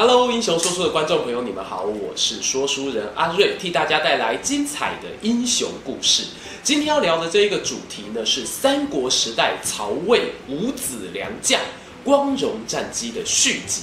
[0.00, 6.22] Hello，英雄说书的观众朋友，你们好，我是说书人阿瑞，替大家带来精彩的英雄故事。
[6.62, 11.60] 今天要聊的这一个主题呢，是三国时代曹魏五子良将
[12.04, 13.80] 光荣战机的续集。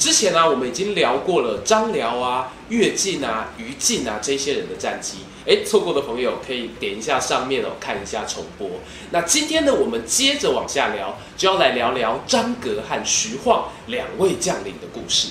[0.00, 5.18] 之前呢、我们已经聊过了张辽啊、乐进啊、于禁啊这些人的战绩。
[5.46, 8.66] 哎，错过的朋友可以点一下上面哦，看一下重播。
[9.10, 15.28] 那今天呢，我们接着往下聊，就要来聊聊张格和徐晃两位将领的故事。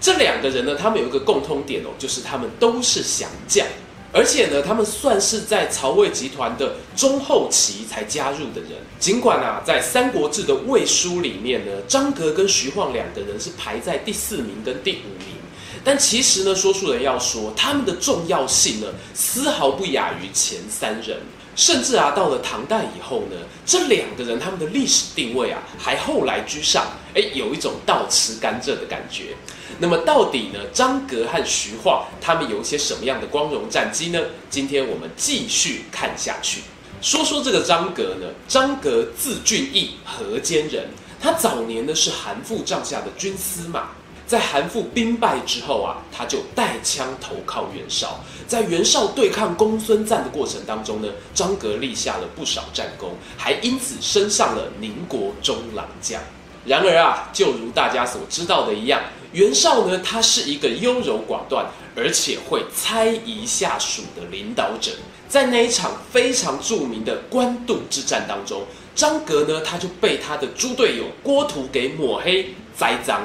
[0.00, 3.66] 这两个人呢，他们有一个共通点哦，就是他们都是降将。
[4.12, 8.70] 而且呢，他们算是在曹魏集团的中后期才加入的人。
[8.98, 15.36] 尽管啊，在《三国志》的魏书里面呢，张格跟徐晃两个人是排在第四名跟第五名，
[15.84, 21.18] 但其实呢，说书人要说他们的重要性呢，丝毫不亚于前三人。
[21.56, 29.34] 甚至啊，到了唐代以后呢，这两个人他们的历史定位啊，还后来居上，哎，有一种倒吃甘蔗的感觉。
[29.78, 34.20] 那么到底呢，张郃和徐晃他们有一些什么样的光荣战绩呢？
[34.50, 36.60] 今天我们继续看下去，
[37.00, 38.26] 说说这个张郃呢。
[38.46, 43.88] 张郃字俊义，河间人，他早年呢是韩馥帐下的军司马。
[44.26, 48.18] 在韩馥兵败之后啊，他就带枪投靠袁绍。
[48.48, 56.20] 在袁绍对抗公孙瓒的过程当中呢，张格立下了不少战功，还因此升上了宁国中郎将。
[56.64, 59.00] 然而啊，就如大家所知道的一样，
[59.32, 64.90] 袁绍呢，他是一个优柔寡断，而且会猜疑下属的领导者。
[65.28, 68.62] 在那一场非常著名的官渡之战当中，
[68.96, 73.24] 张格呢，他就被他的猪队友郭图给抹黑栽赃。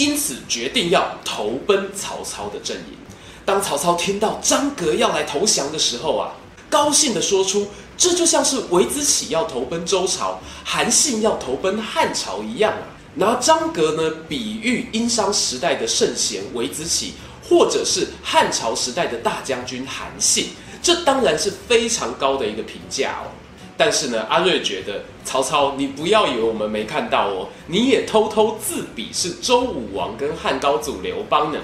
[0.00, 2.96] 因此决定要投奔曹操的阵营。
[3.44, 6.32] 当曹操听到张郃要来投降的时候啊，
[6.70, 7.68] 高兴地说出
[7.98, 17.12] ：“这就像是韦子启要投奔周朝，韩信要投奔汉朝一样啊。”拿张郃呢比喻殷商时代的圣贤韦子启，
[17.46, 20.46] 或者是汉朝时代的大将军韩信，
[20.82, 23.28] 这当然是非常高的一个评价哦。
[23.80, 31.58] 但是呢，阿瑞觉得曹操，你不要以为我们没看到哦，你也偷偷自比是周武王跟汉高祖刘邦呢。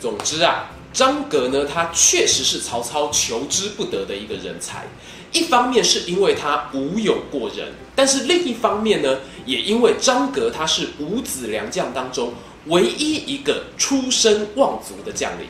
[0.00, 4.88] 总之啊，张格呢，他确实是曹操求之不得的一个人才。
[5.30, 12.34] 一方面是因为他武勇过人，但是另一方面呢，也因为张格他是五子良将当中
[12.66, 15.46] 唯一一个出身望族的将领。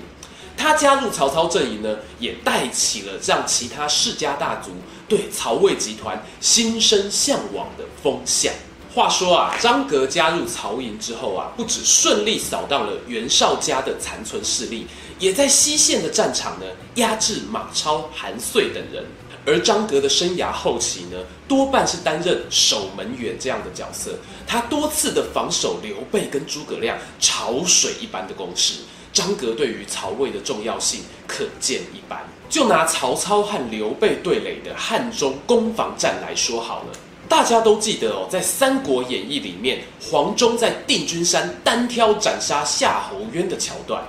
[0.61, 4.73] 他加入曹操阵营呢，也带起了让其他世家大族
[5.09, 8.53] 对曹魏集团心生向往的风向。
[8.95, 14.87] 话说啊，张格加入曹营之后啊，不止顺利扫荡了袁绍家的残存势力，
[15.19, 16.67] 也在西线的战场呢
[16.97, 19.03] 压制马超、韩遂等人。
[19.47, 21.17] 而张格的生涯后期呢，
[21.49, 24.11] 多半是担任守门员这样的角色，
[24.47, 28.75] 他多次的防守刘备跟诸葛亮，潮水一般的攻势。
[29.13, 32.21] 张郃对于曹魏的重要性可见一斑。
[32.49, 36.99] 就拿曹操和刘备对垒的汉中攻防战来说好了，
[37.29, 44.03] 大家都记得哦，在《三国演义》里面，黄忠在定军山单挑斩杀夏侯渊的桥段。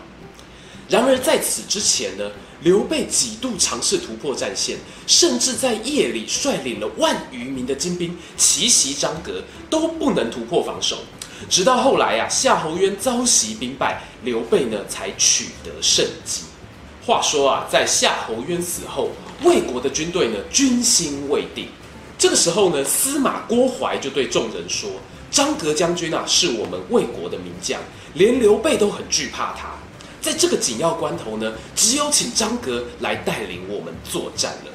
[0.90, 2.32] 然而在此之前呢，
[2.64, 4.76] 刘备几度尝试突破战线，
[5.06, 10.98] 甚至在夜里率领了万余名的精兵奇袭张郃，都不能突破防守。
[11.50, 16.44] 直到后来呀、啊，夏侯渊遭袭兵败，刘备呢才取得胜机。
[17.06, 19.09] 话说啊，在夏侯渊死后，
[19.44, 21.68] 魏国的军队呢军心未定。
[22.18, 24.91] 这个时候呢，司马郭淮就对众人说
[25.31, 27.81] ：“张郃将军啊，是我们魏国的名将，
[28.13, 29.69] 连刘备都很惧怕他。
[30.22, 34.71] 在这个紧要关头呢，只有请张郃来带领我们作战了。”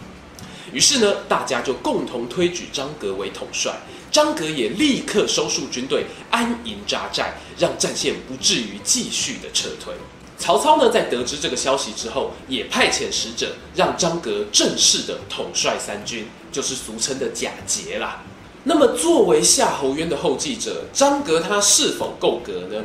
[0.73, 3.73] 于是呢，大家就共同推举张郃为统帅。
[4.11, 9.95] 张郃也立刻收束军队，安营扎寨，让战线不至于继续的撤退。
[10.39, 18.23] 曹操呢，在得知这个消息之后，也派遣使者让张郃正式的统帅三军，就是俗称的假节啦。
[18.65, 22.85] 那么，作为夏侯渊的后继者，张郃他是否够格呢？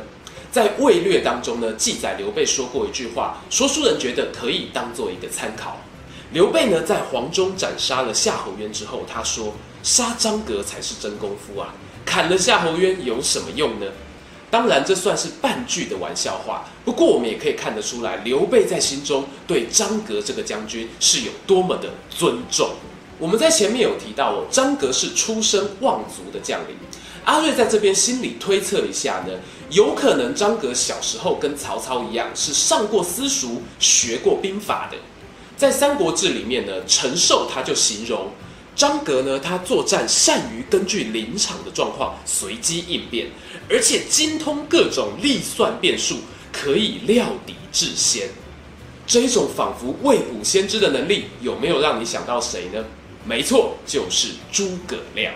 [0.50, 5.78] 在《魏略》当中呢，记载刘备说过一句话，说书人觉得可以当做一个参考。
[6.32, 9.52] 刘备呢，在黄忠斩杀了夏侯渊之后，他说
[9.84, 11.74] ：“杀张格才是真功夫啊，
[12.06, 13.86] 砍了夏侯渊有什么用呢？”
[14.50, 16.64] 当然，这算是半句的玩笑话。
[16.86, 22.70] 不过，我们也可以看得出来，刘备在心中对张格这个将军是有多么的尊重。
[23.18, 26.76] 我们在前面有提到哦，张格是出身望族的将领，
[27.26, 29.34] 阿瑞在这边心里推测一下呢，
[29.68, 34.96] 有可能张格小时候跟曹操一样，是上过私塾、学过兵法的。
[35.62, 38.32] 在《三国志》里面呢，陈寿他就形容
[38.74, 43.28] 张格呢，他作战善于根据临场的状况随机应变，
[43.70, 46.16] 而且精通各种力算变数，
[46.50, 48.28] 可以料敌制先。
[49.06, 52.84] 这一种仿佛未卜先知的能力，有没有让你想到谁呢？
[53.24, 55.32] 没错，就是诸葛亮。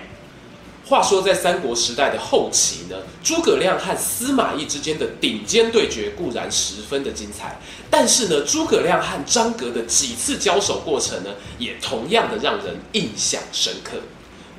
[0.89, 7.59] 话说，在三国时代的后期呢，诸葛亮和司马懿之间的顶尖对决固然十分的精彩，
[7.91, 13.97] 但是呢，诸葛亮和张格的几次交手过程呢，也同样的让人印象深刻。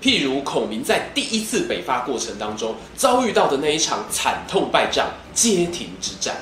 [0.01, 6.35] 譬如孔明在第一次北伐过程当中遭遇到的那一场惨痛败仗——街亭之战。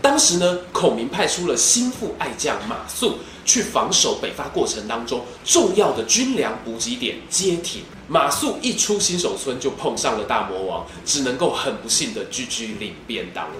[0.00, 3.14] 当时呢，孔明派出了心腹爱将马谡
[3.44, 7.82] 去防守北伐过程当中重要的军粮补给点街亭。
[8.06, 13.56] 马谡一出新手村就碰上了大魔王，只能够很不幸的居居领便当了。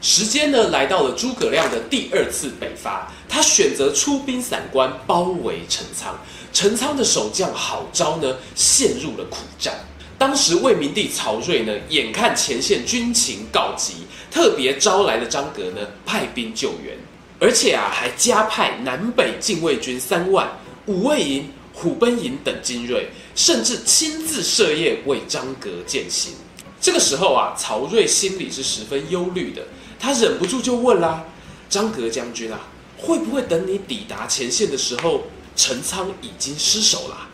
[0.00, 6.18] 时间呢，来到了诸葛亮的第二次北伐，他选择出兵散关包围陈仓，
[6.52, 9.74] 陈仓的守将郝昭呢陷入了苦战。
[10.18, 13.94] 当时魏明帝曹睿呢，眼看前线军情告急。
[14.30, 16.96] 特别招来了张格呢，派兵救援，
[17.38, 20.50] 而且啊，还加派南北禁卫军三万、
[20.86, 26.34] 五卫营、虎賁营等精锐，甚至亲自设宴为张阁饯行。
[26.80, 29.62] 这个时候啊，曹睿心里是十分忧虑的，
[29.98, 31.24] 他忍不住就问啦
[31.68, 32.60] ：“张阁将军啊，
[32.96, 35.24] 会不会等你抵达前线的时候，
[35.56, 37.28] 陈仓已经失守了？”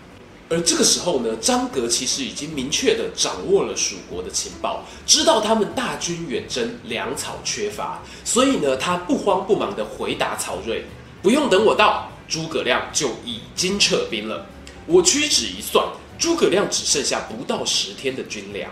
[0.51, 10.85] 而这个时候呢，张阁其实已经明确地掌握了蜀国的情报，知道他们大军远征，粮草缺乏，所以呢，他不慌不忙地回答曹睿
[11.21, 14.47] ：“不用等我到，诸葛亮就已经撤兵了。
[14.87, 15.85] 我屈指一算，
[16.19, 18.71] 诸葛亮只剩下不到十天的军粮。”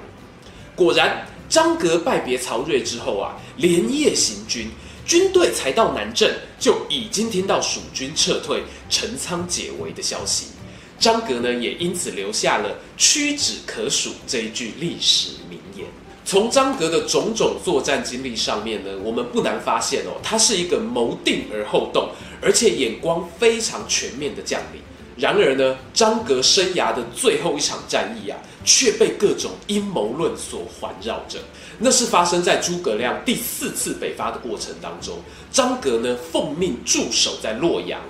[0.76, 4.68] 果然，张格拜别曹睿之后啊，连夜行军，
[5.06, 10.48] 军队才到南郑，就已经听到蜀军撤退、陈仓解围的消息。
[10.98, 15.86] 张格呢，也因此留下了“屈指可数”这一句历史名言。
[16.24, 22.10] 从张格的种种作战经历上面呢，我们不难发现哦，他是一个谋定而后动，
[22.46, 24.80] 而且眼光非常全面的将领。
[25.16, 31.40] 然而呢，张格生涯的最后一场战役啊，却被各种阴谋论所环绕着。
[31.80, 35.18] 那是发生在诸葛亮第四次北伐的过程当中，
[35.50, 38.00] 张格呢，奉命驻守在洛阳。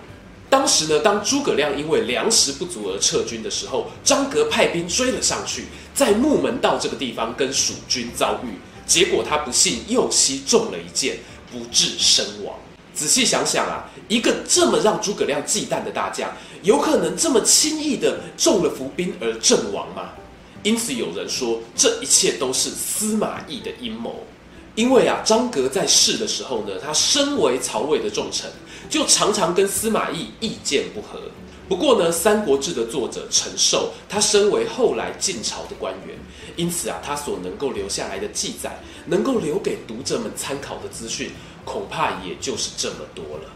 [0.51, 11.19] 当时呢，当诸葛亮因为粮食不足而撤军的时候，张格派兵追了上去，在木门道这个地方跟蜀军遭遇，结果他不幸右膝中了一箭，
[11.51, 12.57] 不治身亡。
[12.97, 16.33] 仔细想想啊，一个这么让诸葛亮忌惮的大将，
[16.63, 20.13] 有可能这么轻易的中了伏兵而阵亡吗？
[20.63, 24.25] 因此有人说，这一切都是司马懿的阴谋。
[24.75, 28.51] 因为啊，张格在世的时候呢，他身为曹魏的重臣，
[28.91, 31.21] 就常常跟司马懿意见不合。
[31.69, 36.17] 不过呢，《三国志》的作者陈寿，他身为后来晋朝的官员，
[36.57, 41.31] 因此啊，他所能够留下来的记载，能够留给读者们参考的资讯，
[41.67, 43.53] 恐怕也就是这么多了。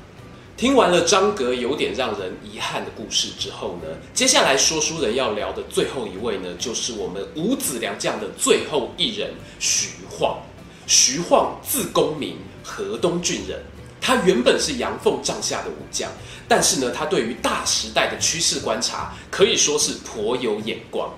[0.58, 10.38] 听完了张格有点让人遗憾的故事之后呢，接下来说书人要聊的最后一位呢，就是我们五子良将的最后一人徐晃。
[10.86, 13.62] 徐晃字公明，河东郡人。
[14.02, 16.10] 他原本是杨凤帐下的武将，
[16.48, 21.10] 但是呢，他对于大时代的趋势观察可以说是颇有眼光。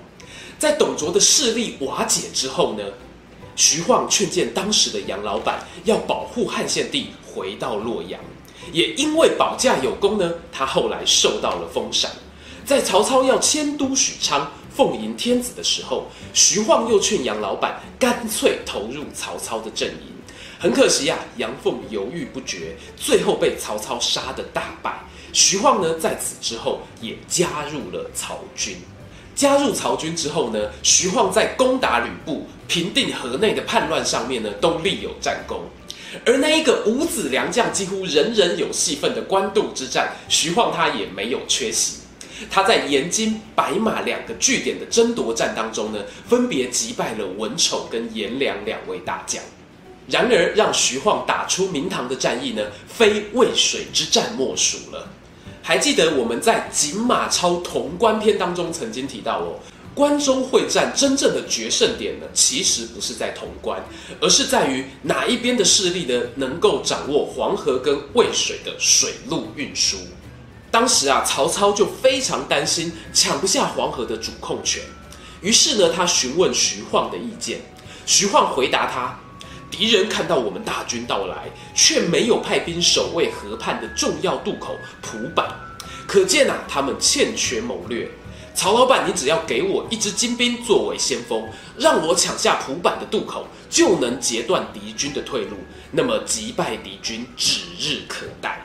[0.59, 2.85] 在董卓的势力瓦解之后呢，
[3.57, 8.21] 徐晃劝谏当时的杨老板要保护汉献帝回到洛阳。
[8.73, 12.11] 也因为保驾有功呢，他后来受到了封赏。
[12.65, 14.51] 在曹操要迁都许昌。
[14.75, 20.13] 奉迎天子的时候，徐晃又劝杨老板干脆投入曹操的阵营。
[20.59, 24.99] 很可惜啊，杨凤犹豫不决，最后被曹操杀得大败。
[25.31, 28.79] 徐晃呢，在此之后也加入了曹军。
[29.35, 35.63] 加入曹军之后呢，徐晃在攻打吕布、平定河内的叛乱上面呢，都立有战功。
[36.27, 42.03] 而那一个五子良将几乎人人有戏份的官渡之战，徐晃他也没有缺席。
[42.51, 49.43] 他在延津、白马两个据点的争夺战当中呢，分别击败了文丑跟颜良两位大将。
[50.09, 55.09] 然而，让徐晃打出名堂的战役呢，非渭水之战莫属了。
[55.63, 59.61] 还记得我们在《锦马超潼关篇》当中曾经提到哦，
[59.95, 63.81] 关中会战真正的决胜点呢，其实不是在潼关，
[64.21, 69.97] 而是在于哪一边的势力呢，能够掌握黄河跟渭水的水路运输。
[70.71, 74.83] 当时啊，曹操就非常担心抢不下黄河的主控权，
[75.43, 77.61] 于是呢，他询问徐晃的意见。
[78.05, 79.21] 徐晃回答他：
[79.73, 85.49] 敌人看到我们大军到来，却没有派兵守卫河畔的重要渡口蒲坂，
[86.07, 88.09] 可见啊，他们欠缺谋略。
[88.55, 91.49] 曹老板，你只要给我一支精兵作为先锋，
[91.79, 95.57] 让我抢下蒲坂的渡口，就能截断敌军的退路，
[95.91, 98.63] 那么击败敌军指日可待。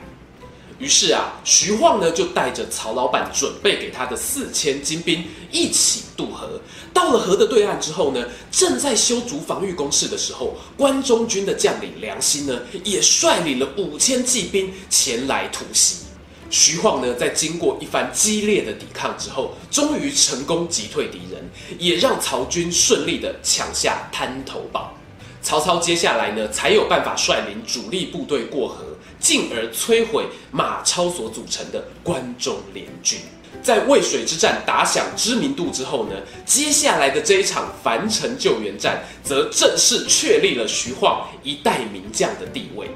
[0.78, 6.60] 于是啊，徐晃呢就带着曹老板准备给他的四千精兵一起渡河。
[6.94, 16.04] 到了河的对岸之后呢，正在修筑防御工事的时候，关中军的将领梁兴呢也率领了五千骑兵前来突袭。
[16.50, 24.94] 徐晃呢，在经过一番激烈的抵抗之后，终于成功击退敌人，也让曹军顺利的抢下滩头堡。
[25.42, 28.87] 曹操接下来呢，才有办法率领主力部队过河，
[29.18, 33.18] 进而摧毁马超所组成的关中联军。
[33.62, 36.14] 在渭水之战打响知名度之后呢，
[36.46, 42.88] 接下来的这一场樊城救援战，则正式确立了徐晃一代名将的地位。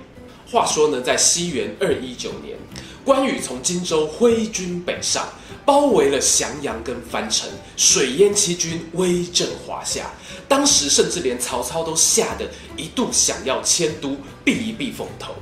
[0.51, 2.57] 话说呢，在西元二一九年。
[3.05, 5.27] 关羽从荆州挥军北上，
[5.65, 10.09] 包围了降阳跟樊城，水淹七军，威震华夏。
[10.47, 15.35] 当时甚至连曹操都吓得一度想要迁都避一避风头。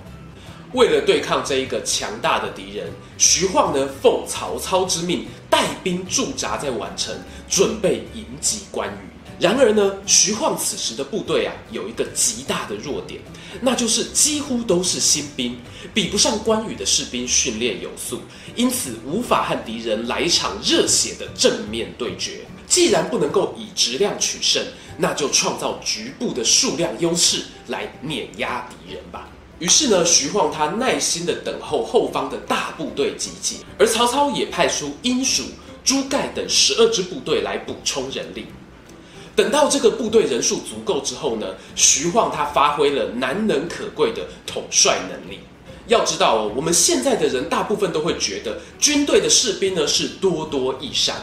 [0.72, 7.12] 为了对抗这一个强大的敌人，徐晃呢奉曹操之命，带兵驻扎在宛城，
[7.48, 9.10] 准备迎击关羽。
[9.40, 13.20] 然而呢，徐晃此时的部队啊，有一个极大的弱点，
[13.62, 15.58] 那就是几乎都是新兵，
[15.92, 18.20] 比不上关羽的士兵训练有素，
[18.54, 22.42] 因此无法和敌人来一场热血的正面对决。
[22.68, 24.62] 既然不能够以质量取胜，
[24.98, 29.28] 那就创造局部的数量优势来碾压敌人吧。
[29.60, 35.42] 于是呢，徐晃他耐心地等候后方的大部队集结，而曹操也派出鼹鼠、
[35.84, 38.46] 诸盖等十二支部队来补充人力。
[39.36, 45.40] 等到这个部队人数足够之后呢，徐晃他发挥了难能可贵的统帅能力。
[45.88, 51.16] 要知道哦，我们现在的人大部分都会觉得军队的士兵呢是多多益善，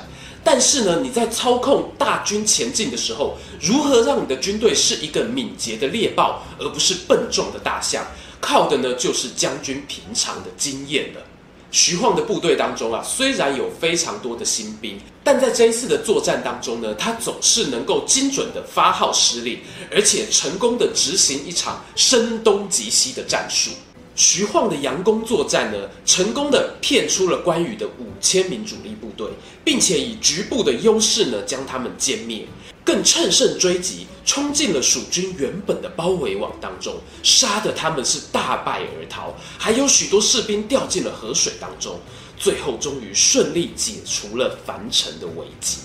[0.43, 8.05] 但是呢，你在操控大军前进的时候，如何让你的军队是一个敏捷的猎豹，而不是笨重的大象？
[8.39, 11.21] 靠的呢就是将军平常的经验了。
[11.69, 19.59] 徐晃的部队当中啊，虽然有非常多的新兵，但在这一次的作战当中呢，他总是能够精准的发号施令，
[19.91, 23.71] 而且成功的执行一场声东击西的战术。
[24.17, 29.27] 徐晃的佯攻作战呢，成功的骗出了关羽的五千名主力部队，
[29.63, 32.47] 并且以局部的优势呢，将他们歼灭。
[32.83, 41.99] 更乘胜追击，冲进了蜀军原本的包围网当中，杀得他们是大败而逃，还有许多士兵掉进了河水当中，
[42.39, 45.77] 最后终于顺利解除了樊城的危机。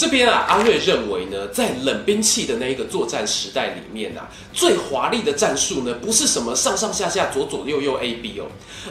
[0.00, 8.46] 这边啊，阿瑞认为呢，在冷兵器的那一个作战时代里面啊，最华丽的战术呢，不是什么上上下下、左左右右 A B 哦，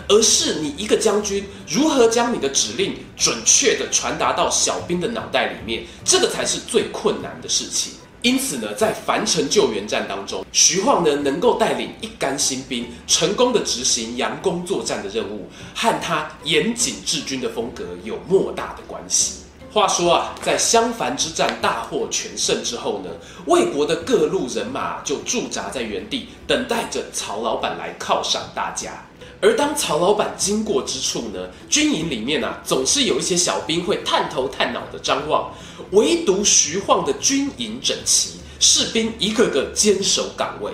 [0.07, 7.93] 而是你一个将军如何将你的指令准确地传达到小兵的脑袋里面，这个才是最困难的事情。
[8.21, 19.48] 因此呢，在樊城救援战当中，徐晃呢能够带领一干新兵，成功地执行佯攻作战的任务，和他严谨治军的风格有莫大的关系。
[19.71, 23.09] 话说啊，在襄樊之战大获全胜之后呢，
[23.45, 29.05] 魏国的各路人马就驻扎在原地，等待着曹老板来犒赏大家。
[29.39, 35.53] 而当曹老板经过之处呢，军营里面啊，总是有一些小兵会探头探脑的张望，
[35.91, 40.73] 唯独徐晃的军营整齐，士兵一个个坚守岗位。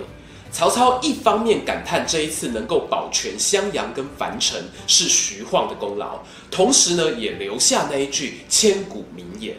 [0.56, 6.20] 曹操一方面感叹这一次能够保全襄阳跟樊城是徐晃的功劳，
[6.50, 9.54] 同时呢也留下那一句千古名言：“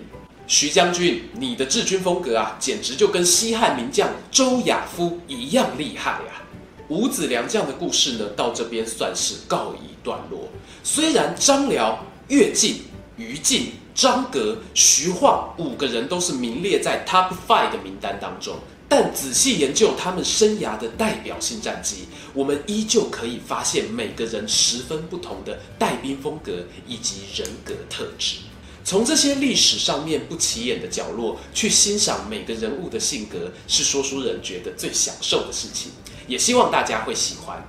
[0.47, 6.41] 徐将军，你的治军风格啊，简直就跟西汉名将周亚夫一样厉害呀！”
[6.89, 10.49] 五子良将的故事呢，到这边算是告一段落。
[10.83, 12.81] 虽然张辽、乐进、
[13.17, 18.55] 于禁、张郃、徐晃五个人都是名列在 Top Five 的名单当中。
[18.89, 28.37] 但仔细研究他们生涯的代表性战绩，我们依旧可以发现每个人十分不同的带兵风格以及人格特质。
[28.85, 35.91] 从这些历史上面不起眼的角落去欣赏每个人物的性格，是说书人觉得最享受的事情。
[36.25, 37.61] 也希望大家会喜欢。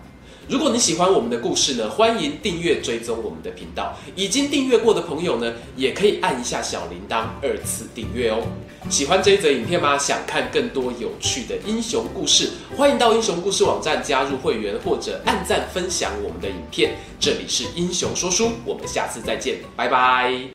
[0.48, 3.94] 如果你喜欢我们的故事呢，欢迎订阅追踪我们的频道。
[4.16, 8.38] 已经订阅过的朋友呢，也可以按一下小铃铛二次订阅哦。
[8.88, 9.98] 喜欢这一则影片吗？
[9.98, 16.92] 想看更多有趣的英雄故事，欢迎到英雄故事网站加入会员，或者按赞分享我们的影片。
[17.20, 20.40] 这里是英雄说书，我们下次再见，拜拜。